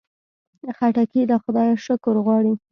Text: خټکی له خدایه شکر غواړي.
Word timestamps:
خټکی 0.77 1.21
له 1.31 1.37
خدایه 1.43 1.75
شکر 1.85 2.15
غواړي. 2.25 2.53